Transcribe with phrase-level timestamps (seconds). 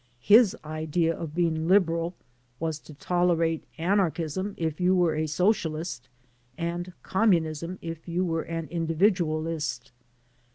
[0.23, 2.15] His idea of being liberal
[2.59, 6.09] was to tolerate anarchism if you were a socialist
[6.57, 9.91] and communism if you were an individualist.